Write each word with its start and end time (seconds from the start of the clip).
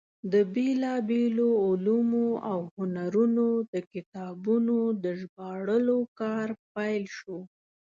د 0.31 0.33
بېلابېلو 0.53 1.49
علومو 1.65 2.27
او 2.51 2.59
هنرونو 2.75 3.47
د 3.73 3.75
کتابونو 3.91 4.77
د 5.03 5.05
ژباړلو 5.19 5.97
کار 6.19 6.47
پیل 6.73 7.03
شو. 7.17 7.39